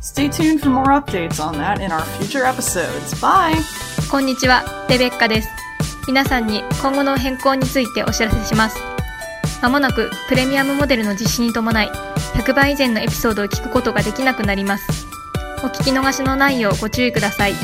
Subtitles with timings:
[0.00, 3.14] Stay tuned for more updates on that in our future episodes.
[3.20, 3.56] Bye!
[4.10, 5.48] こんにちは、レベッカです。
[6.06, 8.78] 皆さんに今後の変更についてお知らせします。
[9.62, 11.90] まもなくプレミアムモデルの実施に伴い、
[12.34, 15.06] 100倍以前のエピソードを聞くことができなくなります。
[15.64, 17.54] お聞き逃しのないようご注意ください。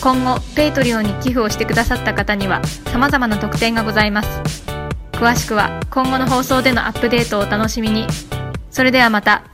[0.00, 4.28] 今後、ペイトリオに寄付をしてくださった方には様々な特典がございます。
[5.12, 8.06] 詳しくは今後の放送でのアップデートをお楽しみに。
[8.70, 9.53] それではまた。